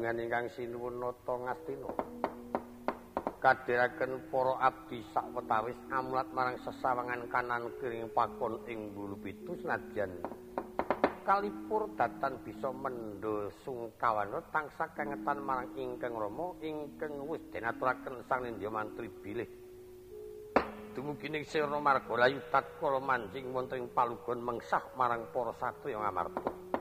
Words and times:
magedungan 0.00 0.24
ingkang 0.24 0.48
sinuwun 0.56 0.96
nata 0.96 1.34
ngastina. 1.36 1.92
Kadhiraken 3.36 4.32
para 4.32 4.56
abdi 4.64 5.04
sawetawis 5.12 5.76
amulat 5.92 6.28
marang 6.32 6.56
sesawangan 6.64 7.28
kanan 7.28 7.68
kiring 7.76 8.08
pakon 8.16 8.64
ing 8.64 8.96
bulu 8.96 9.20
pitu 9.20 9.52
senajan 9.60 10.24
kalipur 11.20 11.92
datan 12.00 12.40
bisa 12.40 12.72
mendho 12.72 13.52
sungkawana 13.60 14.40
tansah 14.48 14.88
kengetan 14.96 15.44
marang 15.44 15.68
ingkang 15.76 16.16
Rama 16.16 16.56
ingkang 16.64 17.20
wis 17.28 17.44
denaturaken 17.52 18.24
sang 18.24 18.48
nindya 18.48 18.72
mantri 18.72 19.12
bilih. 19.12 19.48
Dumugi 20.96 21.28
ning 21.28 21.44
sira 21.44 21.76
marga 21.76 22.16
layu 22.16 22.40
tatkala 22.48 23.04
manjing 23.04 23.52
wonten 23.52 23.84
ing 23.84 23.92
palugon 23.92 24.40
mengsah 24.40 24.96
marang 24.96 25.28
para 25.28 25.52
satriya 25.60 26.00
ngamarta 26.00 26.79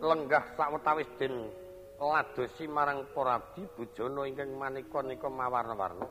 lenggah 0.00 0.56
sawetawis 0.56 1.08
den 1.20 1.52
ladosi 2.00 2.64
marang 2.64 3.04
para 3.12 3.36
abdi 3.36 3.68
bujana 3.76 4.24
ingkang 4.24 4.56
manika-nika 4.56 5.28
mawarna-warna. 5.28 6.08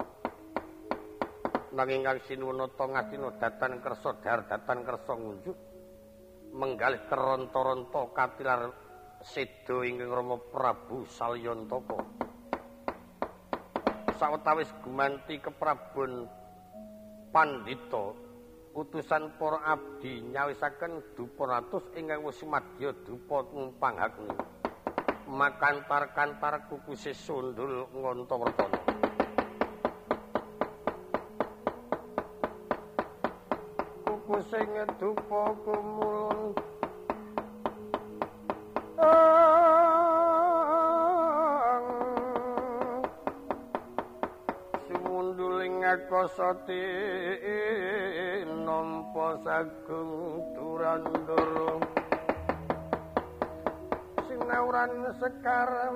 Nanging 1.73 2.01
kang 2.05 2.21
sinuwunata 2.29 2.85
ngastina 2.85 3.29
datan 3.41 3.81
kersa 3.81 4.21
dar 4.21 4.45
datan 4.45 4.85
kersa 4.85 5.13
ngunjuk 5.17 5.57
menggalih 6.53 7.01
keronta-ronta 7.09 8.01
katilar 8.13 8.61
seda 9.25 9.81
ingkang 9.81 10.13
Rama 10.13 10.37
Prabu 10.37 11.09
Salyantaka. 11.09 11.99
Sawetawis 14.21 14.69
gumanti 14.85 15.41
keprabon 15.41 16.29
pandita 17.33 18.28
utusan 18.77 19.33
para 19.37 19.59
abdi 19.65 20.21
nyawisaken 20.29 21.15
dupa 21.17 21.43
ratus 21.49 21.83
ingkang 21.97 22.21
wis 22.25 22.41
madya 22.45 22.93
dupa 23.05 23.45
pangakni 23.81 24.33
makantar-kantar 25.29 26.69
kukuse 26.69 27.13
sundul 27.13 27.85
ngonta-wertana 27.93 28.99
sing 34.49 34.71
dupa 34.97 35.51
kumulun 35.61 36.55
Sumunduling 45.69 45.85
akasati 45.85 46.81
nampa 48.65 49.37
sagung 49.45 50.41
turandara 50.57 51.77
Sinauran 54.25 55.13
sekar 55.21 55.93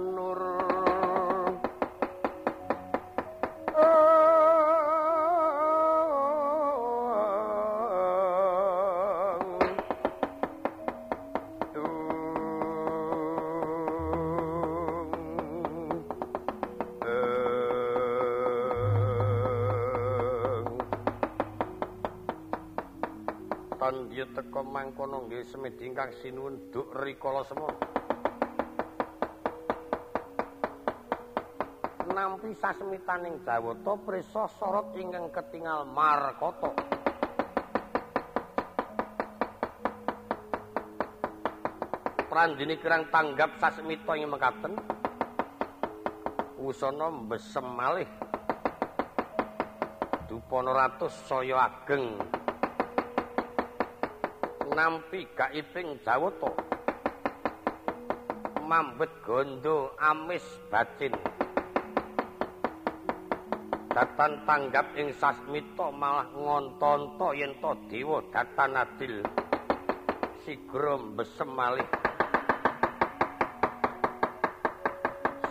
menur 0.00 0.40
teka 24.34 24.66
mangkono 24.66 25.30
nggih 25.30 25.46
semedi 25.46 25.86
ingkang 25.86 26.10
sinuwun 26.18 26.58
duk 26.74 26.90
rikala 26.90 27.46
semana. 27.46 27.78
Nampi 32.10 32.50
sasmitaning 32.58 33.46
Jawata 33.46 33.94
prisa 34.02 34.50
sorot 34.58 34.90
ingkang 34.98 35.30
ketingal 35.30 35.86
markata. 35.86 36.74
Prandini 42.26 42.74
kirang 42.82 43.06
tanggap 43.14 43.54
sasmita 43.62 44.18
ing 44.18 44.26
mekaten. 44.34 44.74
Usana 46.58 47.06
mbesem 47.06 47.66
malih. 47.70 48.10
Dupana 50.26 50.74
ratus 50.74 51.14
saya 51.30 51.70
ageng. 51.70 52.18
Nampi 54.74 55.22
gaiping 55.38 56.02
jawata 56.02 56.50
mambet 58.66 59.12
gondo 59.22 59.94
amis 60.02 60.42
bacin. 60.66 61.14
Datan 63.94 64.42
tanggap 64.42 64.90
ing 64.98 65.14
sasmita 65.14 65.94
malah 65.94 66.26
ngontonto 66.34 67.30
yen 67.38 67.54
to 67.62 67.70
dewa 67.86 68.18
datan 68.34 68.74
adil. 68.74 69.22
Sigra 70.42 70.98
besem 71.14 71.54
malih. 71.54 71.86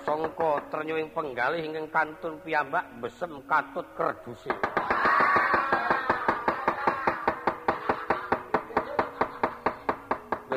Sangka 0.03 0.59
trenyuing 0.67 1.07
penggalih 1.16 1.63
ingkang 1.63 1.88
kantun 1.88 2.35
piyambak 2.44 2.83
besem 3.00 3.39
katut 3.47 3.88
kerduse 3.95 4.51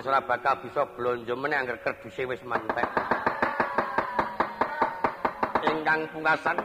ora 0.07 0.23
bakal 0.23 0.63
bisa 0.63 0.87
blonjo 0.95 1.35
meneh 1.35 1.59
angger 1.59 1.83
kerduse 1.83 2.23
wis 2.31 2.39
mantek. 2.47 2.87
Ingkang 5.67 6.07
pungkasan 6.15 6.63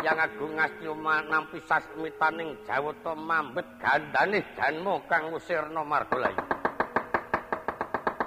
yang 0.00 0.16
agung 0.16 0.56
ngasti 0.56 0.88
nampi 1.28 1.60
sasmitaning 1.68 2.56
jawata 2.64 3.12
mambet 3.12 3.68
gandane 3.76 4.40
janmo 4.56 5.04
kang 5.04 5.28
usirna 5.28 5.84
margalayu. 5.84 6.40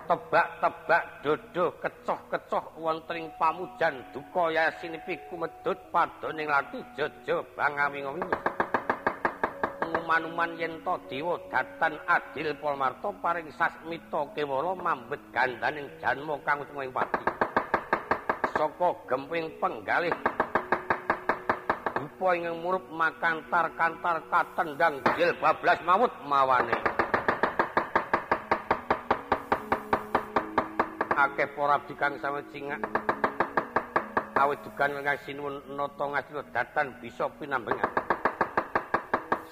Tebak-tebak 0.05 1.03
dodo 1.21 1.77
kecoh-kecoh 1.81 2.81
wonten 2.81 3.25
ing 3.25 3.27
pamujan 3.37 4.01
duka 4.09 4.49
yasinipi 4.49 5.17
kumedhut 5.29 5.77
padhaning 5.93 6.49
lati 6.49 6.81
jojo 6.97 7.45
bangawing-wingi. 7.53 8.48
Manuman 10.05 10.57
yen 10.57 10.81
to 10.85 10.93
dewa 11.09 11.37
datan 11.49 11.97
adil 12.05 12.53
polmarto 12.61 13.13
paring 13.21 13.49
sasmita 13.55 14.29
kewala 14.35 14.77
mambet 14.77 15.21
gandaning 15.33 15.89
janma 15.97 16.37
kang 16.45 16.61
ing 16.65 16.91
pati. 16.93 17.25
Saka 18.53 18.89
gemping 19.07 19.59
penggalih 19.61 20.15
rupa 21.99 22.27
ing 22.35 22.47
murup 22.59 22.85
makantar-kantar 22.91 24.27
katendang 24.31 25.01
jil 25.15 25.31
bablas 25.41 25.79
mawut 25.83 26.13
mawane. 26.25 26.77
Akeh 31.19 31.51
para 31.51 31.75
abdi 31.75 31.93
kang 31.99 32.15
sami 32.23 32.39
cingak 32.55 32.79
awit 34.39 34.63
dukan 34.63 35.03
ngasinuwun 35.03 35.75
nata 35.75 36.05
ngasina 36.07 36.47
datan 36.55 36.95
bisa 37.03 37.27
pinambengan 37.35 37.98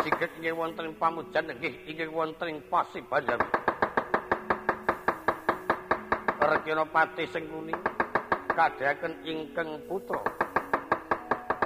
siget 0.07 0.31
inggih 0.39 0.55
wonten 0.55 0.87
ing 0.87 0.95
pamujan 0.95 1.51
nggih 1.51 1.83
inggih 1.83 2.07
wonten 2.15 2.47
ing 2.47 2.63
pasibanjar. 2.71 3.43
Rekena 6.39 6.87
pati 6.87 7.27
sing 7.27 7.43
kuning 7.51 7.75
kadhaken 8.55 9.19
ingkang 9.27 9.83
putra 9.83 10.23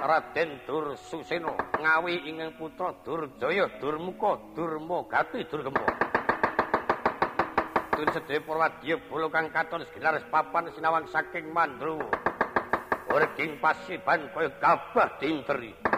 Raden 0.02 0.58
Dur 0.66 0.98
Suseno 0.98 1.54
ngawi 1.78 2.26
ingkang 2.26 2.58
putra 2.58 2.90
Durjaya 3.06 3.70
Durmuka 3.78 4.34
Durmagati 4.58 5.46
Durgempa. 5.46 5.86
Tun 7.94 8.08
sedhe 8.10 8.42
Purwadya 8.42 8.98
bolo 9.06 9.30
kang 9.30 9.54
katon 9.54 9.86
segilar 9.86 10.18
papan 10.34 10.66
sinawang 10.74 11.06
saking 11.14 11.46
Mandru. 11.54 12.02
Urging 13.06 13.62
pasiban 13.62 14.34
kaya 14.34 14.50
gabah 14.58 15.20
dinteri. 15.22 15.91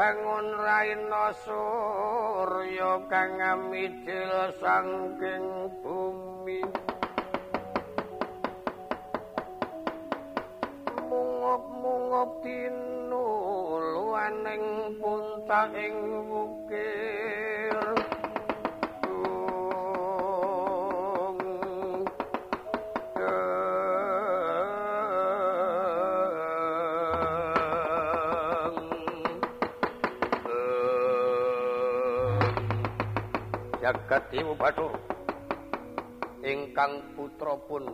Bangun 0.00 0.46
raina 0.58 1.34
surya 1.44 3.04
kang 3.10 3.36
ngamijil 3.38 4.32
saking 4.62 5.46
bumi. 5.82 6.62
Mungop-mungop 11.10 12.42
tinuluaning 14.30 14.94
puntaking 15.02 15.96
wukir 16.30 17.78
jagat 33.82 34.22
dewa 34.30 34.54
bathur 34.54 34.94
ingkang 36.46 37.02
putra 37.18 37.58
pun. 37.66 37.90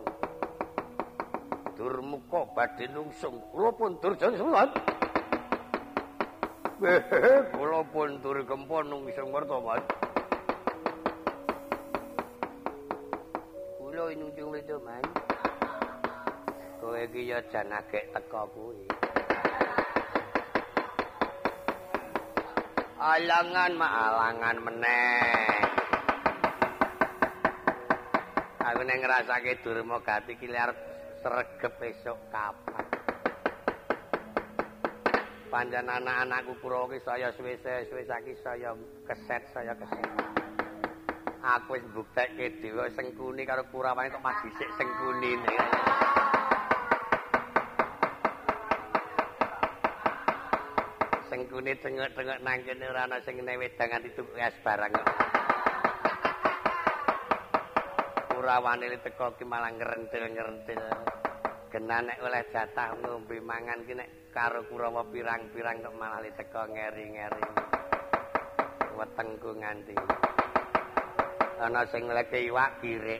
Durmuka 1.77 2.41
badhe 2.57 2.89
nungsung 2.89 3.37
kula 3.53 3.69
pun 3.73 3.97
durjana 4.01 4.33
sulan 4.33 4.69
kula 6.77 7.81
pun 7.89 8.21
dur 8.21 8.37
gempa 8.45 8.85
nungsung 8.85 9.33
merta 9.33 9.57
mas. 9.57 9.81
Kula 13.81 14.13
nungsung 14.13 14.53
wedo 14.53 14.77
man 14.85 15.01
kowe 16.77 17.01
iki 17.01 17.33
ya 17.33 17.41
jan 17.49 17.73
agek 17.73 18.13
teko 18.13 18.45
kuwi. 18.53 18.85
Alangan 23.01 23.71
ma 23.73 23.87
alangan 23.89 24.57
meneh. 24.61 25.65
Aku 28.61 28.81
nek 28.85 28.99
ngrasake 29.01 29.65
durma 29.65 29.97
gati 30.05 30.37
ki 30.37 30.45
arep 30.53 30.77
sregep 31.25 31.73
esuk 31.81 32.19
kapan 32.29 32.76
panjen 35.47 35.87
anak-anakku 35.87 36.59
Kurawa 36.59 36.91
ki 36.91 36.99
saya 37.07 37.31
suwe-suwe 37.35 38.03
saiki 38.03 38.33
saya 38.43 38.75
keset 39.07 39.43
saya 39.55 39.73
keset. 39.75 40.07
Aku 41.39 41.79
wis 41.79 41.85
mbuktekke 41.87 42.59
dewa 42.59 42.91
sengkuni 42.91 43.47
karo 43.47 43.63
Kurawane 43.71 44.11
tok 44.11 44.23
mas 44.23 44.35
dhisik 44.43 44.69
sengkuni 44.75 45.31
sengkuni 51.31 51.71
tengok-tengok 51.79 52.39
nang 52.43 52.59
kene 52.67 52.85
ora 52.91 53.07
ana 53.07 53.23
sing 53.23 53.39
newedangan 53.39 54.03
itu 54.03 54.23
es 54.35 54.55
barang 54.63 54.91
rawane 58.47 58.87
teko 59.03 59.35
ki 59.35 59.43
malah 59.43 59.75
ngrentil-ngrentil. 59.75 60.79
Genan 61.67 62.07
nek 62.07 62.23
oleh 62.23 62.47
jatah 62.47 62.95
ngombe 62.95 63.43
mangan 63.43 63.83
ki 63.83 63.91
nek 63.91 64.16
karo 64.37 64.61
Kurawa 64.69 65.01
pirang-pirang 65.09 65.81
kok 65.81 65.97
malah 65.97 66.29
teko 66.37 66.69
ngeri-ngeri. 66.69 67.41
Wetengku 68.93 69.49
nganti. 69.57 69.97
Ana 71.57 71.81
sing 71.89 72.05
leke 72.05 72.45
iwak 72.45 72.77
kirik. 72.77 73.17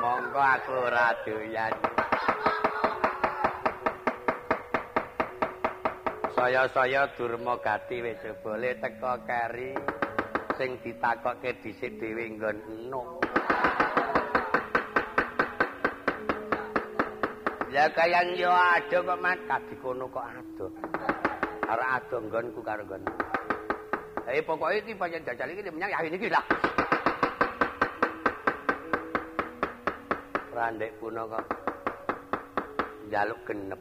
Monggo 0.00 0.40
aku 0.40 0.72
ora 0.88 1.12
doyan. 1.28 1.76
saya-saya 6.32 7.06
durma 7.14 7.60
gati 7.60 8.02
wis 8.02 8.18
boleh 8.42 8.74
teko 8.80 9.14
keri 9.28 9.78
sing 10.58 10.74
ditakokke 10.82 11.54
dhisik 11.62 12.02
dhewe 12.02 12.34
nggon 12.34 12.58
enuk 12.66 13.21
Ya 17.72 17.88
kayang 17.88 18.36
yo 18.36 18.52
ado 18.52 19.00
kok 19.00 19.16
mat 19.24 19.40
kadikono 19.48 20.04
kok 20.12 20.28
ado. 20.28 20.68
Ora 21.64 21.96
ado 21.96 22.20
nggonku 22.20 22.60
karo 22.60 22.84
nggon. 22.84 23.00
Eh 24.28 24.44
pokoke 24.44 24.84
iki 24.84 24.92
pancen 24.92 25.24
jajal 25.24 25.48
iki 25.48 25.72
menyang 25.72 25.88
ya 25.88 26.04
iki 26.04 26.28
lah. 26.28 26.44
Randek 30.52 30.92
puno 31.00 31.24
kok 31.32 31.44
njaluk 33.08 33.40
genep. 33.48 33.80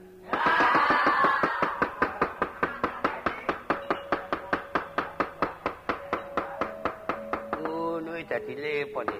dadi 8.31 8.55
lepon 8.55 9.11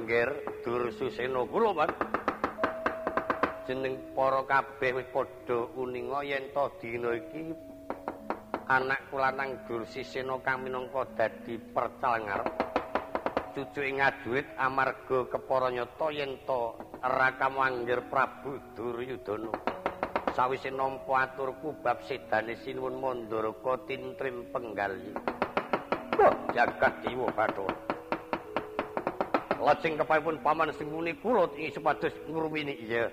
Ngger 0.00 0.30
dur 0.64 0.88
suseno 0.96 1.44
kula, 1.44 1.76
Mas. 1.76 2.21
Jeneng 3.62 4.14
para 4.18 4.42
kabeh 4.42 4.90
wis 4.98 5.08
padha 5.14 5.70
uninga 5.78 6.26
yen 6.26 6.50
to 6.50 6.66
dina 6.82 7.14
iki 7.14 7.54
anak 8.66 9.06
kula 9.06 9.30
nang 9.30 9.62
dur 9.70 9.86
siseno 9.86 10.42
kang 10.42 10.66
minangka 10.66 11.06
dadi 11.14 11.62
percalengar. 11.62 12.42
Cucuke 13.54 13.86
ngaduit 13.86 14.46
amarga 14.58 15.30
kepara 15.30 15.70
nyata 15.70 16.08
yen 16.10 16.42
to 16.42 16.74
Raka 17.02 17.48
Mangger 17.50 18.06
Prabu 18.10 18.58
Duryudana. 18.74 19.52
Sawise 20.34 20.74
nampa 20.74 21.28
aturku 21.28 21.76
bab 21.84 22.02
sedane 22.08 22.56
sinuwun 22.58 22.98
Mandaraka 22.98 23.84
tintrim 23.86 24.48
penggali. 24.50 25.12
jagat 26.52 26.92
dewa 27.02 27.28
bathara 27.32 27.72
lajeng 29.62 29.94
kepaipun 29.94 30.42
paman 30.42 30.74
sing 30.74 30.90
muni 30.90 31.14
kula 31.22 31.46
ing 31.54 31.70
supados 31.70 32.12
ngrumini 32.26 32.74
iya 32.82 33.06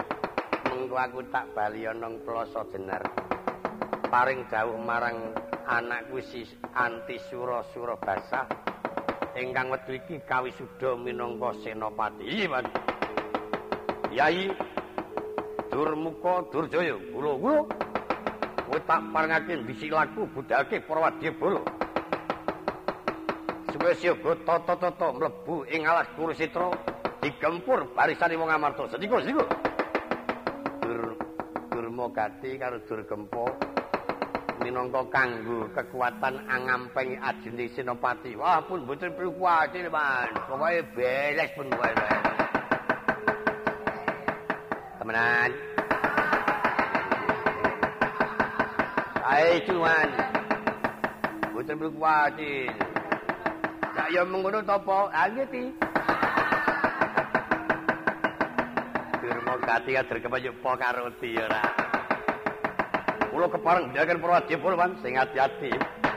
mengko 0.70 0.96
aku 0.96 1.20
tak 1.34 1.50
bali 1.58 1.90
ana 1.90 2.14
plasa 2.22 2.62
jenar. 2.70 3.02
Paring 4.10 4.46
dawuh 4.50 4.78
marang 4.78 5.34
anakku 5.66 6.22
si 6.22 6.46
anti 6.78 7.18
sura 7.30 7.66
sura 7.74 7.98
basah 7.98 8.46
ingkang 9.38 9.70
wedhu 9.70 9.98
iki 9.98 10.22
kawisuda 10.26 10.98
minangka 10.98 11.54
senopati 11.62 12.26
iya 12.26 12.50
man 12.50 12.66
yai 14.10 14.50
durmuka 15.70 16.50
durjaya 16.50 16.98
kula 17.14 17.38
kula 17.38 17.62
kowe 18.66 18.80
tak 18.90 19.02
parengake 19.14 19.54
bisilaku 19.62 20.26
budhake 20.34 20.82
para 20.82 21.00
wadyabala 21.06 21.62
wis 23.80 24.04
yoga 24.04 24.36
tata-tata 24.44 25.08
mlebu 25.16 25.64
ing 25.72 25.88
alas 25.88 26.12
Kursitra 26.14 26.68
digempur 27.24 27.88
barisane 27.96 28.36
wong 28.36 28.52
Amarta. 28.52 28.92
Sediko, 28.92 29.24
sediko. 29.24 29.69
Dur 30.90 31.14
Durma 31.70 32.10
Gati 32.10 32.58
karo 32.58 32.82
Durgempa 32.82 33.46
minangka 34.66 35.06
kanggo 35.14 35.70
kekuatan 35.70 36.50
angampeng 36.50 37.14
ajeni 37.14 37.70
Senopati. 37.78 38.34
Wah, 38.34 38.66
pun 38.66 38.90
mboten 38.90 39.14
perlu 39.14 39.38
kuwatir, 39.38 39.86
Man. 39.94 40.34
Pokoke 40.50 40.82
beres 40.98 41.54
pun 41.54 41.70
wae. 41.78 41.94
Temenan. 44.98 45.52
Ayo, 49.30 49.54
cuman. 49.70 50.08
Mboten 51.54 51.76
perlu 51.78 51.94
kuwatir. 51.94 52.74
ya 54.10 54.26
mengono 54.26 54.66
to 54.66 54.74
apa? 54.74 55.14
Ha 55.14 55.30
nggih 55.30 55.70
ti. 59.70 59.86
Dirmo 59.86 59.86
kati 59.86 59.94
ya 59.94 60.04
dirkepayu 60.04 60.54
po 60.64 60.74
karo 60.78 61.14
ti 61.22 61.38
ora. 61.38 61.62
Kulo 63.30 63.46
kepareng 63.54 63.94
jagan 63.94 64.18
Prawadya 64.18 64.58
Purwan 64.58 64.98
sing 65.06 65.14
ati-ati. 65.14 66.09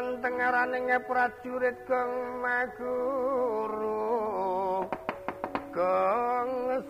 Tinon 0.00 0.16
tengaraning 0.24 0.88
prajurit 1.04 1.76
gong 1.84 2.40
maguru 2.40 3.68
gong 5.76 6.80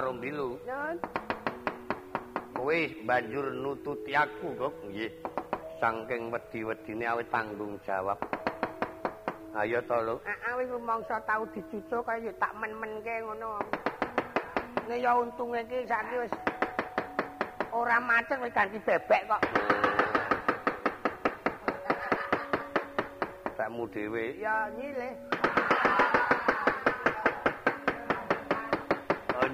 karo 0.00 0.16
bilu. 0.16 0.56
Kowe 2.56 2.80
banjur 3.04 3.52
nututi 3.52 4.16
aku 4.16 4.56
kok 4.56 4.72
nggih. 4.88 5.12
Saking 5.76 6.32
wedi-wedine 6.32 7.04
awit 7.04 7.28
tanggung 7.28 7.76
jawab. 7.84 8.16
Ayo 9.60 9.84
to 9.84 9.96
lho. 10.00 10.16
Heeh, 10.24 10.52
wis 10.56 10.72
mangsa 10.80 11.20
tau 11.28 11.44
dicucuk 11.52 12.00
kaya 12.08 12.32
tak 12.40 12.48
men-menke 12.56 13.12
ngono. 13.28 13.60
Nek 14.88 15.04
ya 15.04 15.20
untunge 15.20 15.60
iki 15.68 15.84
saiki 15.84 16.16
wis 16.24 16.32
ora 17.68 18.00
macet 18.00 18.40
wis 18.40 18.56
ganti 18.56 18.80
bebek 18.80 19.22
kok. 19.28 19.42
Sakmu 23.52 23.84
dhewe 23.92 24.40
ya 24.40 24.64
nyilih. 24.80 25.39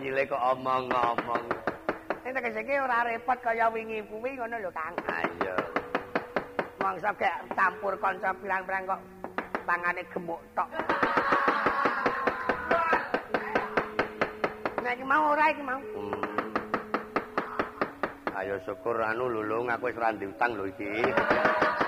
Nyile 0.00 0.22
kok 0.28 0.42
omong-omong. 0.52 1.44
Nek 2.24 2.32
tegese 2.36 2.60
iki 2.60 2.74
ora 2.76 3.06
repot 3.06 3.38
kaya 3.40 3.70
wingi 3.72 4.02
kuwi 4.10 4.36
ngono 4.36 4.60
lho, 4.60 4.70
Kang. 4.74 4.94
Ayo. 5.08 5.56
Mangsa 6.82 7.10
gek 7.16 7.36
campur 7.56 7.94
kanca 7.96 8.30
pirang-pirang 8.36 8.84
kok 8.84 9.00
tangane 9.64 10.02
gemuk 10.12 10.40
tok. 10.52 10.68
Nek 14.84 15.00
mau 15.06 15.32
ora 15.32 15.46
iki 15.50 15.62
mau. 15.64 15.80
Hmm. 15.80 16.22
Ayo 18.36 18.60
syukur 18.68 19.00
anu 19.00 19.32
lulung 19.32 19.72
aku 19.72 19.88
wis 19.88 19.96
ra 19.96 20.12
utang 20.12 20.50
lho 20.60 20.64
iki. 20.68 20.92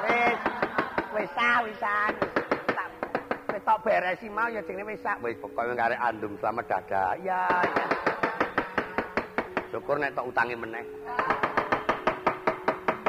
Wis 0.07 0.39
wis 1.13 1.29
sawisan. 1.37 2.39
tok 3.69 3.85
beresi 3.85 4.33
mau 4.33 4.49
ya 4.49 4.65
jenenge 4.65 4.97
wis 4.97 5.05
sak 5.05 5.21
wis 5.21 5.37
pokoke 5.45 5.77
karek 5.77 6.01
andum 6.01 6.33
selamat 6.41 6.65
dadah 6.73 7.13
iya 7.21 7.45
iya 7.69 7.98
syukur 9.69 10.01
nek 10.01 10.17
tok 10.17 10.29
utangi 10.33 10.57
meneh. 10.57 10.85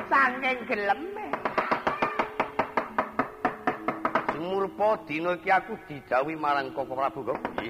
Saking 0.09 0.57
gelem 0.65 1.01
sumurpa 4.39 5.03
dina 5.05 5.35
iki 5.35 5.51
aku 5.51 5.75
dijawi 5.85 6.33
marang 6.33 6.71
Koko 6.71 6.95
Prabu 6.95 7.21
Gobi 7.21 7.69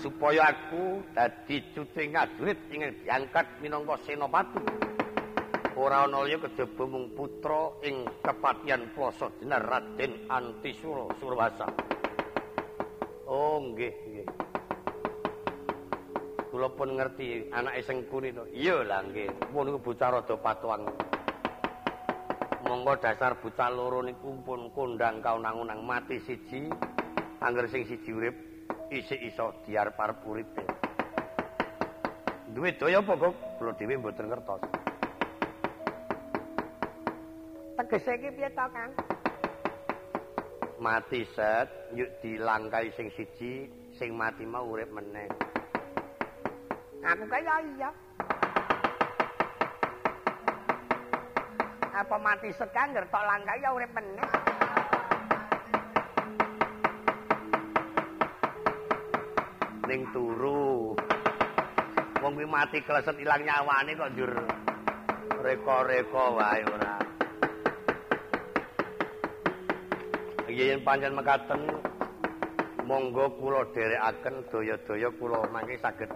supaya 0.00 0.50
aku 0.50 1.04
dadi 1.12 1.60
cucing 1.76 2.16
ngajurit 2.16 2.58
ing 2.72 2.80
diangkat 3.04 3.46
minangka 3.60 4.00
senopati. 4.08 4.58
Ora 5.76 6.08
ana 6.08 6.24
liya 6.26 6.40
kejaba 6.40 6.84
mung 6.88 7.12
putra 7.14 7.76
ing 7.86 8.08
kepatihan 8.24 8.88
Plasa 8.96 9.30
Dinar 9.38 9.62
Raden 9.62 10.26
Antisura 10.26 11.06
Surwasa. 11.20 11.68
Oh 13.28 13.62
nggih 13.62 13.94
nggih. 14.10 14.26
Kula 16.50 16.68
pun 16.74 16.98
ngerti 16.98 17.48
anake 17.54 17.86
Sengkuni 17.86 18.34
to. 18.34 18.44
Iya 18.50 18.82
lah 18.82 19.06
nggih. 19.06 19.54
Mun 19.54 19.70
niku 19.70 19.78
bocah 19.80 20.18
rada 20.18 20.34
patuang. 20.34 20.82
Monggo 22.66 22.94
dasar 22.98 23.38
bocah 23.38 23.70
loro 23.70 24.02
niku 24.02 24.34
pun 24.42 24.74
kondang 24.74 25.22
kaunang-unang 25.22 25.80
mati 25.86 26.18
siji. 26.26 26.66
Angger 27.40 27.70
sing 27.70 27.86
siji 27.86 28.10
urip 28.10 28.36
isih 28.90 29.30
iso 29.30 29.62
diarep-arep 29.62 30.18
uripe. 30.26 30.66
Duwe 32.50 32.74
daya 32.74 32.98
apa 32.98 33.14
kok 33.14 33.34
kula 33.62 33.72
dhewe 33.78 33.94
mboten 33.96 34.26
ngertos. 34.26 34.90
tegese 37.80 38.12
iki 38.20 38.30
piye 38.36 38.50
to, 38.52 38.66
Kang? 38.76 38.92
Mati 40.80 41.24
set, 41.32 41.68
yuk 41.96 42.08
dilangkai 42.20 42.92
sing 42.92 43.08
siji, 43.16 43.68
sing 43.96 44.12
mati 44.12 44.44
mau 44.44 44.68
urip 44.68 44.88
meneh. 44.92 45.49
Aku 47.00 47.24
kaya 47.32 47.54
iya. 47.64 47.90
Apa 51.96 52.16
mati 52.20 52.52
sekang 52.52 52.92
ngertok 52.92 53.24
langkai 53.24 53.60
ya 53.64 53.72
urip 53.72 53.92
meneh. 53.96 54.28
Ning 59.88 60.00
turu. 60.12 60.92
Wong 62.20 62.32
kuwi 62.36 62.44
mati 62.44 62.84
kleset 62.84 63.16
ilang 63.16 63.42
nyawane 63.48 63.96
kok 63.96 64.12
njur 64.12 64.32
reka-reka 65.40 66.24
wae 66.36 66.62
ora. 66.68 67.00
yen 70.50 70.82
pancen 70.82 71.14
mekaten 71.14 71.62
monggo 72.84 73.30
kula 73.38 73.62
dherekaken 73.70 74.34
daya-daya 74.50 75.08
kula 75.14 75.46
mangke 75.54 75.78
saged 75.78 76.10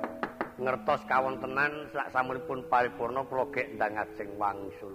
ngertos 0.54 1.02
kawontenan 1.10 1.90
sak 1.90 2.14
samunipun 2.14 2.62
paripurna 2.70 3.26
kula 3.26 3.50
gek 3.50 3.74
ndang 3.74 3.98
ajeng 3.98 4.30
wangsul. 4.38 4.94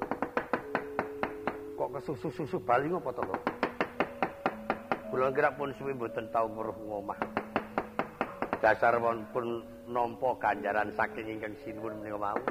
Kok 1.76 2.00
kesusu-susu 2.00 2.64
bali 2.64 2.88
ngopo 2.88 3.12
to 3.12 3.24
kula 5.12 5.36
kira 5.36 5.52
pun 5.60 5.76
suwi 5.76 5.92
mboten 5.92 6.32
tau 6.32 6.48
weruh 6.48 6.80
ngomah. 6.88 7.20
Dasar 8.64 9.00
pun 9.36 9.64
nampa 9.88 10.36
ganjaran 10.40 10.96
saking 10.96 11.40
ingkang 11.40 11.56
sinuwun 11.64 12.00
menika 12.00 12.20
wau. 12.20 12.44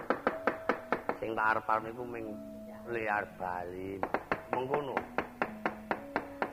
Sing 1.17 1.33
tak 1.33 1.49
arep-arep 1.57 1.89
niku 1.89 2.05
ming 2.05 2.37
liar 2.93 3.25
bali. 3.41 3.97
Mengkono 4.53 4.97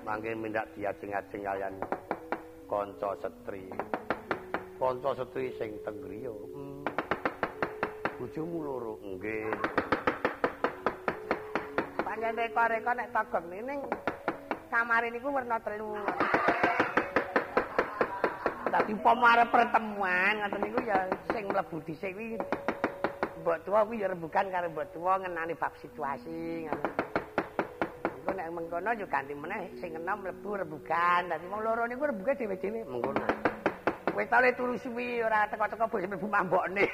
mangke 0.07 0.31
mindak 0.35 0.71
diajeng-ajeng 0.75 1.41
kalian 1.43 1.75
kanca 2.67 3.11
setri. 3.19 3.67
Kanca 4.75 5.15
setri 5.15 5.55
sing 5.55 5.71
teng 5.87 6.03
griya. 6.03 6.35
Hmm. 6.51 6.83
Bojomu 8.19 8.59
loro 8.59 8.99
nggih. 8.99 9.47
Panjen 12.03 12.35
reka-reka 12.35 12.91
nek 12.91 13.11
togong 13.15 13.45
ning 13.55 13.79
kamare 14.67 15.07
niku 15.07 15.31
werna 15.31 15.63
telu. 15.63 15.95
Dadi 18.67 18.91
umpama 18.91 19.47
pertemuan 19.47 20.43
ngoten 20.43 20.59
niku 20.59 20.79
ya 20.83 21.07
sing 21.31 21.47
mlebu 21.47 21.79
dhisik 21.87 22.11
kuwi 22.11 22.35
mbok 23.39 23.63
tuwa 23.63 23.87
kuwi 23.87 24.03
ya 24.03 24.11
rembugan 24.11 24.51
karo 24.51 24.67
mbok 24.75 24.91
tuwa 24.91 25.23
ngenani 25.23 25.55
bab 25.55 25.71
situasi 25.79 26.67
ngoten. 26.67 26.91
nek 28.35 28.51
mengkono 28.51 28.91
yo 28.99 29.07
ganti 29.07 29.31
meneh 29.31 29.71
sing 29.79 29.95
enom 29.95 30.19
mlebu 30.19 30.59
rebugan. 30.59 31.31
Dadi 31.31 31.47
wong 31.47 31.63
loro 31.63 31.87
niku 31.87 32.11
rebuge 32.11 32.35
dhewe-dhewe 32.35 32.83
mengkono. 32.83 33.44
Kowe 34.15 34.25
tole 34.31 34.51
turu 34.55 34.79
suwi 34.79 35.19
ora 35.27 35.43
teko-teko 35.51 35.87
bos 35.91 36.03
mlebu 36.07 36.27
mambokne. 36.31 36.87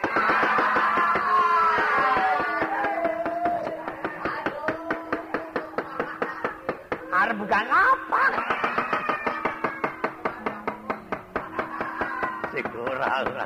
Arep 7.14 7.38
bukan 7.38 7.68
apa? 7.70 8.24
Sing 12.50 12.66
ora 12.90 13.10
ora. 13.22 13.46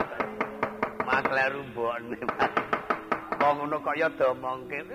Makler 1.03 1.51
rumbone. 1.51 2.17
Wong 3.43 3.55
ngono 3.59 3.75
kok 3.83 3.95
ya 3.99 4.07
domongke. 4.15 4.87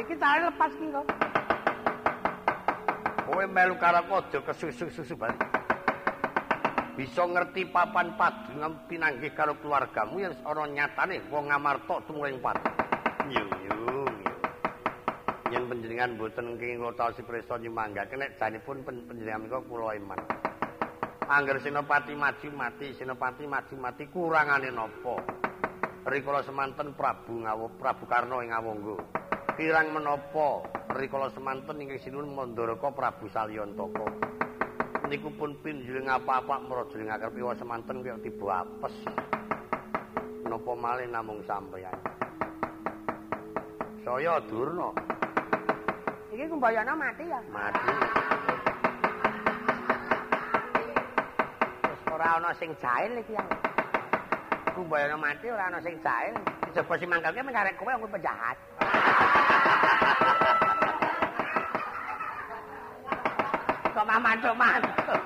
Iki 0.00 0.14
tare 0.16 0.48
lepas 0.48 0.72
ki 0.72 0.88
kok. 0.88 1.06
kowe 3.28 3.44
melu 3.44 3.76
karo 3.76 4.00
aja 4.08 4.40
kesusu-susu 4.40 5.16
bali. 5.20 5.49
Bisa 7.00 7.24
ngerti 7.24 7.64
papan 7.72 8.12
padungan 8.12 8.84
pinanggih 8.84 9.32
karo 9.32 9.56
keluargamu 9.56 10.20
yang 10.20 10.36
ana 10.44 10.68
nyatane 10.68 11.32
wong 11.32 11.48
ngamarta 11.48 12.04
tumuring 12.04 12.36
pat. 12.44 12.60
Yo 13.32 13.40
yo. 13.40 14.04
Yen 15.48 15.64
panjenengan 15.64 16.20
boten 16.20 16.60
kenging 16.60 16.84
ngotasi 16.84 17.24
prisa 17.24 17.56
nyemanggaken 17.56 18.20
nek 18.20 18.36
janipun 18.36 18.84
panjenengan 18.84 19.48
menika 19.48 19.64
kula 19.64 19.96
iman. 19.96 20.20
Angger 21.24 21.64
Senopati 21.64 22.12
maju 22.12 22.48
mati, 22.52 22.92
Senopati 22.92 23.48
maju 23.48 23.74
mati 23.80 24.04
kurangane 24.04 24.68
napa? 24.68 25.24
Rikala 26.04 26.44
semanten 26.44 26.92
Prabu 26.92 27.32
Ngawu, 27.32 27.80
Prabu 27.80 28.04
Karna 28.04 28.44
ing 28.44 28.52
Ngawangga. 28.52 28.96
kirang 29.56 29.88
menapa 29.96 30.68
rikala 30.92 31.32
semanten 31.32 31.80
ingkang 31.80 31.96
sinuwun 32.04 32.28
Mandaraka 32.28 32.92
Prabu 32.92 33.24
Salyantaka. 33.32 34.04
Niku 35.10 35.26
pun 35.34 35.58
pinjuling 35.58 36.06
apa-apa 36.06 36.70
mrajuling 36.70 37.10
akar 37.10 37.34
piwa 37.34 37.50
semanten 37.58 37.98
kaya 37.98 38.14
tiba 38.22 38.62
apes. 38.62 38.94
Napa 40.46 40.72
malih 40.78 41.10
namung 41.10 41.42
sampeyan. 41.42 41.90
Saya 44.06 44.38
Durna. 44.46 44.94
Iki 46.30 46.46
kumbayana 46.46 46.94
mati 46.94 47.26
ya. 47.26 47.42
Mati. 47.50 47.90
Wis 51.90 52.02
ora 52.06 52.26
ana 52.38 52.54
sing 52.54 52.70
jahil 52.78 53.18
iki 53.18 53.34
ya. 53.34 53.42
Kumbayana 54.78 55.18
mati 55.18 55.50
ora 55.50 55.74
ana 55.74 55.82
sing 55.82 55.98
jahil. 56.06 56.38
Coba 56.70 56.94
si 56.94 57.10
mangkelke 57.10 57.42
mengkarek 57.42 57.74
kowe 57.82 57.90
wong 57.98 58.14
penjahat. 58.14 58.54
Kok 64.10 64.18
mantuk-mantuk. 64.26 65.22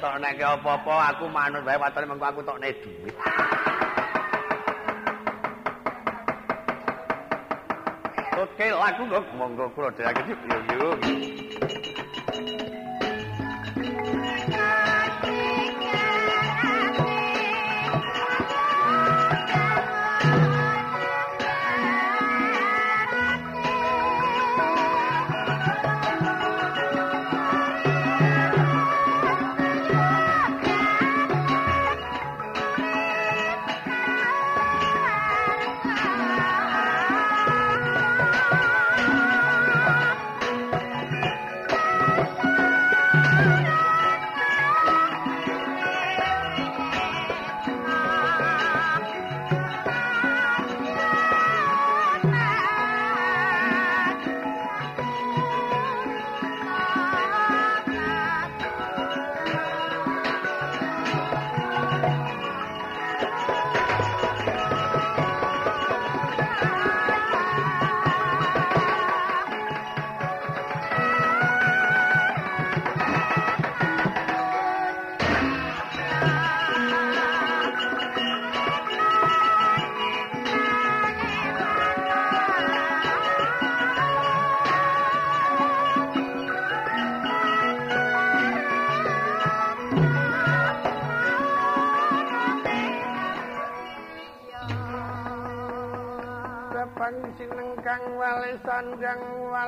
Tok 0.00 0.16
nek 0.24 0.40
apa-apa 0.40 1.12
aku 1.12 1.28
manut 1.28 1.60
wae 1.68 1.76
watone 1.76 2.08
mengko 2.08 2.24
aku 2.24 2.40
tok 2.40 2.56
nek 2.56 2.72
dhuwit. 2.80 3.12
Oke, 8.40 8.66
lagu 8.72 9.02
kok 9.04 9.24
monggo 9.36 9.68
kula 9.76 9.92
dhewe 9.92 10.32
yo 10.32 10.58
yo. 10.72 11.55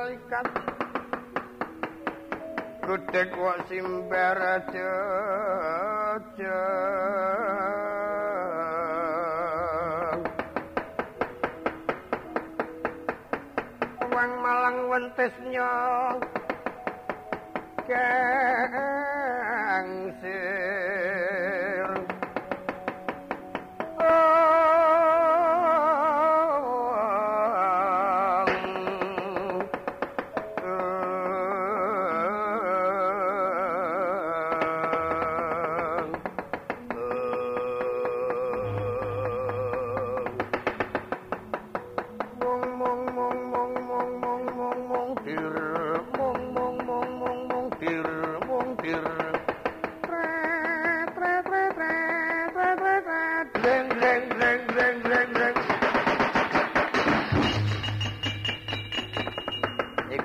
Walikat. 0.09 0.47
Gudeg 2.81 3.29
wa 3.37 3.53
simbar 3.69 4.41
jojo. 4.73 6.65
Wang 14.09 14.33
malang 14.41 14.89
wentesnya 14.89 15.73
kang 17.85 19.89
sir. 20.25 20.58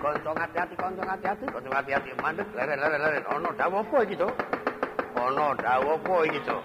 Kanca 0.04 0.36
hati-hati, 0.36 0.74
kanca 0.76 1.02
hati-hati, 1.08 1.44
kanca 1.48 1.70
hati-hati 1.80 2.10
mandek 2.20 2.48
leren 2.52 2.76
leren 2.76 3.00
leren. 3.00 3.24
Ono 3.32 3.48
dawuh 3.56 3.80
apa 3.80 3.96
iki, 4.04 4.20
Cuk? 4.20 4.32
Ono 5.16 5.46
dawuh 5.56 5.96
apa 5.96 6.14
iki, 6.28 6.40
Cuk? 6.44 6.62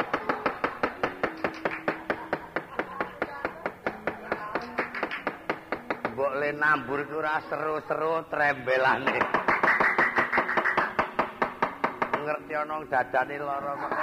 Mbok 6.12 6.34
le 6.36 6.49
nambur 6.52 6.99
iku 6.99 7.23
ora 7.23 7.39
seru-seru 7.47 8.28
trembelane. 8.28 9.19
Ngerti 12.19 12.54
ana 12.60 12.75
dadane 12.91 13.36
lara 13.39 13.73
kok. 13.80 13.93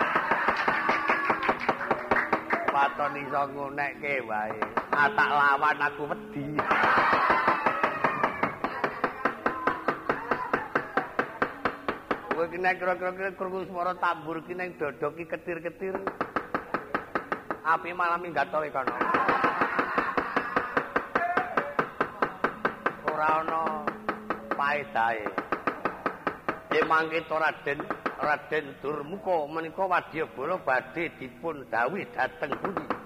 Paton 2.73 3.13
iso 3.21 3.43
ngunekke 3.53 4.25
wae. 4.25 4.61
Atak 4.97 5.29
lawan 5.29 5.77
aku 5.85 6.09
wedi. 6.09 6.57
Kowe 12.47 12.55
ki 12.55 12.63
nek 12.63 12.79
kira-kira 12.79 13.31
krungu 13.35 13.67
swara 13.67 13.95
tambur 13.99 14.39
ki 14.47 14.55
ning 14.55 14.79
dada 14.79 15.11
ki 15.11 15.25
ketir-ketir. 15.27 15.99
Api 17.67 17.91
malam 17.93 18.23
minggat 18.23 18.47
to 18.55 18.63
kono. 18.71 18.95
Ora 23.11 23.27
ana 23.43 23.63
paedahe. 24.55 25.27
Emangke 26.71 27.27
to 27.27 27.35
Raden, 27.35 27.83
Raden 28.23 28.67
Durmuka 28.81 29.51
menika 29.51 29.83
wadyabala 29.83 30.63
badhe 30.63 31.11
dipun 31.19 31.67
dawuh 31.67 32.07
dhateng 32.15 32.55
pundi? 32.63 33.06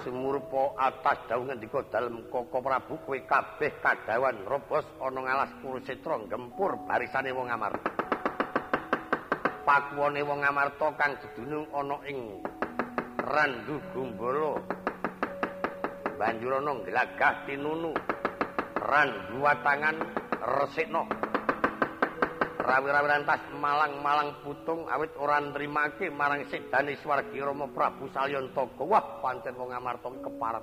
Sumurpa 0.00 0.80
atas 0.80 1.28
dawuh 1.28 1.44
ngendika 1.44 1.84
dalem 1.92 2.24
Koko 2.32 2.64
Prabu 2.64 2.96
kowe 3.04 3.20
kabeh 3.20 3.84
kadawan 3.84 4.48
robos 4.48 4.88
ana 4.96 5.20
ngalas 5.20 5.52
Kurusetra 5.60 6.16
gempur 6.24 6.88
barisane 6.88 7.28
wong 7.36 7.52
Amar. 7.52 7.76
Pakuwane 9.60 10.24
wong 10.24 10.40
Amarta 10.40 10.88
kang 10.96 11.20
dedunung 11.20 11.68
ana 11.76 12.00
ing 12.08 12.40
Randu 13.20 13.76
Gumbala. 13.92 14.56
Banjur 16.16 16.52
ana 16.64 16.72
glagah 16.80 17.34
tinunu 17.44 17.92
Randu 18.80 19.36
watangan 19.36 19.96
resikna. 20.40 21.29
Rawi-rawi 22.70 23.08
lantas 23.10 23.42
malang-malang 23.58 24.46
putung 24.46 24.86
awit 24.86 25.10
ora 25.18 25.42
nrimake 25.42 26.06
marang 26.14 26.46
sedane 26.46 26.94
swargi 27.02 27.42
Rama 27.42 27.66
Prabu 27.66 28.06
Salyantaka. 28.14 28.86
Wah, 28.86 29.18
pancen 29.18 29.58
wong 29.58 29.74
Amarta 29.74 30.06
keparep. 30.06 30.62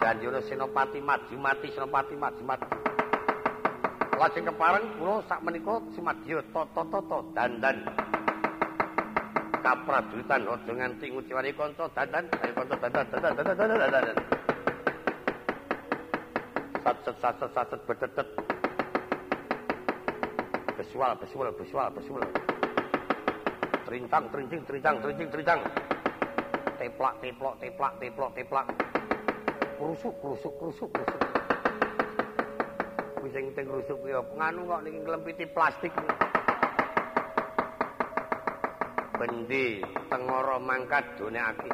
Janjana 0.00 0.40
Senopati 0.48 1.04
maju 1.04 1.36
mati 1.36 1.68
Senopati 1.76 2.16
maju 2.16 2.40
mati. 2.40 2.68
Lajeng 4.16 4.48
kepareng 4.48 4.96
kula 4.96 5.20
sak 5.28 5.44
menika 5.44 5.76
simadya 5.92 6.40
tata-tata 6.56 7.18
dandan. 7.36 7.76
kaprajulitan 9.58 10.48
aja 10.48 10.72
nganti 10.72 11.12
nguciwani 11.12 11.50
kanca 11.52 11.90
dadan 11.92 12.24
ayo 12.40 12.52
kanca 12.56 12.76
dadan 12.78 13.04
dadan 13.10 13.44
dadan 13.44 13.76
dadan 13.90 14.16
sat 16.80 16.96
sat 17.04 17.16
sat 17.20 17.50
sat 17.52 17.66
sat 17.68 17.80
betetet 17.84 18.28
besual 20.78 21.18
besual 21.18 21.50
besual 21.58 21.90
besual 21.90 22.22
trincang 23.82 24.24
trincing 24.30 24.62
trincang 24.62 24.96
trincing 25.02 25.28
trincang. 25.34 25.60
Teplak 26.78 27.14
teplok 27.18 27.54
teplak 27.58 27.92
teplok 27.98 28.30
teplak. 28.38 28.66
Krusuk 29.74 30.14
krusuk 30.22 30.54
krusuk 30.62 30.90
krusuk 30.94 31.22
kuwi 33.18 33.30
sing 33.34 33.44
teng 33.58 33.66
krusuk 33.66 33.98
kuwi 33.98 34.14
nganu 34.14 34.70
kok 34.70 34.80
ning 34.86 34.94
nglempiti 35.02 35.44
plastik? 35.50 35.92
Bendi 39.18 39.82
tengara 40.06 40.56
mangkat 40.62 41.04
donekake. 41.18 41.70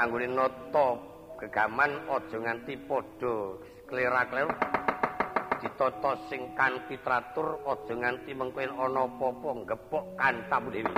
Anggone 0.00 0.26
nata 0.32 0.88
gegaman 1.36 1.92
aja 2.08 2.36
nganti 2.40 2.74
padha 2.88 3.60
klera-kleru 3.84 4.81
ditata 5.62 6.18
sing 6.26 6.58
kanthi 6.58 6.98
teratur 7.06 7.62
aja 7.62 7.94
nganti 7.94 8.34
mengko 8.34 8.66
ana 8.66 9.06
apa-apa 9.06 9.62
gepok 9.70 10.04
kantamu 10.18 10.74
dewi. 10.74 10.90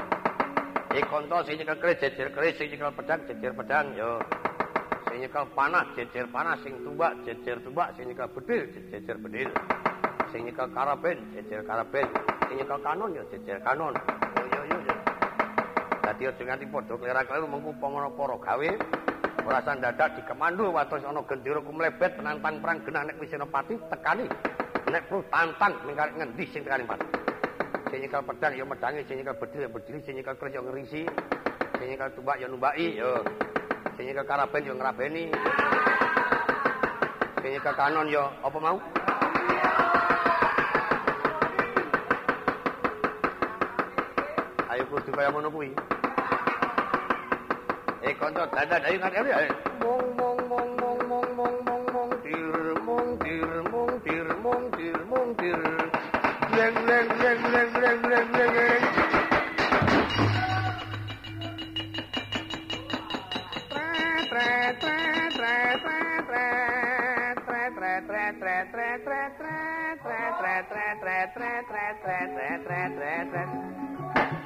E 0.96 1.00
kanta 1.04 1.44
sing 1.44 1.60
nyekel 1.60 1.76
kris 1.84 2.00
jejer 2.00 2.32
kris 2.32 2.56
sing 2.56 2.72
nyekel 2.72 2.96
pedang 2.96 3.20
jejer 3.28 3.52
pedang 3.52 3.92
yo. 3.92 4.16
Sing 5.12 5.20
nyekel 5.20 5.44
panah 5.52 5.84
jejer 5.92 6.24
panah 6.32 6.56
sing 6.64 6.80
tumbak 6.80 7.12
jejer 7.28 7.60
tumbak 7.60 7.92
sing 7.92 8.08
nyekel 8.08 8.28
bedil 8.32 8.62
jejer 8.88 9.16
bedil. 9.20 9.50
Sing 10.32 10.48
nyekel 10.48 10.68
karaben 10.72 11.20
jejer 11.36 11.60
karaben 11.68 12.08
sing 12.48 12.56
nyekel 12.56 12.80
kanon 12.80 13.12
yo 13.12 13.22
jejer 13.28 13.60
kanon. 13.60 13.92
Dadi 16.04 16.24
aja 16.24 16.42
nganti 16.44 16.68
padha 16.72 16.94
klera-kleru 17.00 17.46
mengko 17.48 17.70
pangono 17.80 18.12
para 18.16 18.36
gawe 18.40 18.70
ora 19.44 19.60
sandadak 19.60 20.16
dikemandu 20.16 20.72
wates 20.72 21.04
ana 21.04 21.20
gendera 21.28 21.60
kumlebet 21.60 22.16
penantang 22.16 22.60
perang 22.64 22.80
genah 22.80 23.02
nek 23.08 23.20
wis 23.20 23.32
pati 23.52 23.76
tekani 23.92 24.24
nek 24.90 25.02
perlu 25.08 25.22
tantang 25.32 25.74
ning 25.86 25.96
ngendi 25.96 26.44
sing 26.52 26.62
tekani 26.64 26.84
pati 26.84 27.24
sing 27.94 28.02
nyekel 28.10 28.26
pedang 28.26 28.52
ya 28.58 28.66
medangi 28.66 29.06
sing 29.06 29.22
nyekel 29.22 29.38
bedil 29.38 29.60
ya 29.62 29.70
bedil 29.70 29.96
sing 30.02 30.14
nyekel 30.18 30.34
kris 30.34 30.50
ya 30.50 30.60
ngerisi. 30.66 31.02
Sing 31.78 31.86
nyekel 31.86 32.10
tumbak 32.18 32.42
ya 32.42 32.50
numbaki 32.50 32.98
ya. 32.98 33.22
Sing 33.94 34.10
nyekel 34.10 34.26
karaben 34.26 34.66
ya 34.66 34.74
ngrabeni. 34.74 35.24
Sing 37.38 37.50
nyekel 37.54 37.74
kanon 37.78 38.10
ya 38.10 38.26
apa 38.42 38.58
mau? 38.58 38.78
Ayo 44.74 44.82
kudu 44.90 45.10
kaya 45.14 45.30
ngono 45.30 45.48
kuwi. 45.54 45.70
Eh 48.02 48.14
kanca 48.18 48.42
dadak 48.50 48.90
ayo 48.90 48.98
mong 48.98 49.14
mong 49.78 50.02
mong 50.18 50.23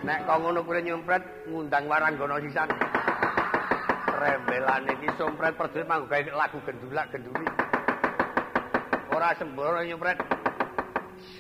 Nek 0.05 0.19
kok 0.25 0.39
ngono 0.41 0.61
kuwi 0.65 0.81
nyumpret 0.83 1.23
ngundang 1.51 1.85
waranggana 1.85 2.41
sisan. 2.41 2.71
rembelan 4.19 4.91
iki 4.91 5.09
sompret 5.15 5.55
perdu 5.55 5.87
manggo 5.87 6.11
gawe 6.11 6.33
lagu 6.35 6.59
gendulak 6.67 7.07
genduli. 7.15 7.47
Ora 9.15 9.31
sembrono 9.39 9.81
nyumpret. 9.87 10.19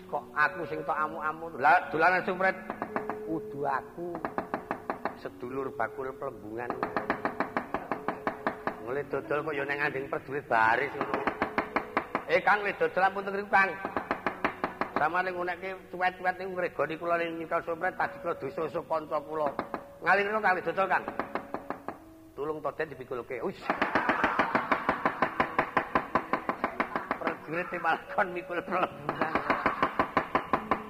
Kok 0.08 0.24
aku 0.32 0.62
sing 0.70 0.80
tok 0.86 0.96
amu-amu. 0.96 1.58
Lah 1.58 1.90
dolanan 1.90 2.22
sompret 2.22 2.54
kudu 3.26 3.66
aku 3.66 4.14
sedulur 5.18 5.74
bakul 5.74 6.08
pelembungan. 6.16 6.70
Mulai 8.86 9.04
dodol 9.10 9.44
kok 9.44 9.54
ya 9.58 9.64
ning 9.66 9.78
anding 9.82 10.06
perdu 10.06 10.38
baris 10.46 10.92
ngono. 10.94 11.22
Eh 12.30 12.40
Kang 12.46 12.62
wis 12.62 12.78
dodol 12.78 13.04
ampun 13.04 13.26
teng 13.26 13.50
Kang. 13.50 13.70
Sama 14.98 15.22
ning 15.22 15.38
ngunekke 15.38 15.94
cuwet-cuwet 15.94 16.34
ning 16.42 16.58
ngregoni 16.58 16.98
kula 16.98 17.14
ning 17.22 17.38
nyikal 17.38 17.62
sompret 17.62 17.94
tadi 17.94 18.18
kula 18.18 18.34
dosa-dosa 18.34 18.82
kanca 18.82 19.18
kula. 19.22 19.46
Ngalirno 20.02 20.42
kali 20.42 20.60
dodol 20.66 20.90
Kang. 20.90 21.06
tulung 22.34 22.58
toden 22.58 22.90
dipikulke. 22.90 23.38
Wis. 23.46 23.58
Prajurit 27.18 27.72
malkon 27.78 28.28
mikul 28.34 28.58
pelembungan. 28.66 29.32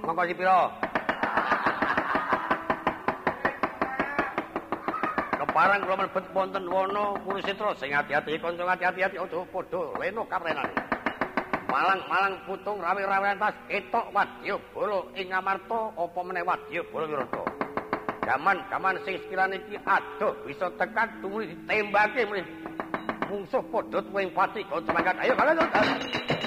Monggo 0.05 0.23
sipiro? 0.25 0.61
Keparang 5.37 5.81
kula 5.85 5.95
mlebet 6.01 6.25
wonten 6.33 6.65
wana 6.65 7.05
Kurusetra 7.21 7.77
sing 7.77 7.93
ati-ati 7.93 8.41
kanca 8.41 8.73
ati-ati 8.73 9.05
aja 9.05 9.21
padha 9.53 9.81
leno 10.01 10.25
kaprenane. 10.25 10.98
Malang 11.69 12.01
malang 12.09 12.35
putung 12.49 12.81
rawi-rawi 12.81 13.37
tas 13.37 13.53
ketok 13.69 14.09
wadya 14.09 14.57
bala 14.73 15.05
ing 15.13 15.29
Amarta 15.29 15.93
apa 15.93 16.19
meneh 16.25 16.41
wadya 16.41 16.81
bala 16.89 17.05
Wirata. 17.05 17.69
gaman-gaman 18.29 19.01
sing 19.09 19.17
sekirane 19.25 19.57
iki 19.57 19.81
adoh 19.89 20.37
bisa 20.45 20.69
tekan 20.77 21.09
tumuli 21.17 21.49
ditembake 21.49 22.29
mrene. 22.29 22.45
Mungsuh 23.25 23.61
padha 23.73 24.01
tuwing 24.05 24.29
pati 24.33 24.61
kok 24.65 24.85
ayo 24.85 25.33
kalian 25.37 26.38